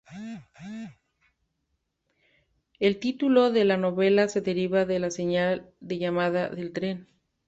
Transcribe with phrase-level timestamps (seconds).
[2.79, 7.07] El título de la novela se deriva de señal de llamada del tren.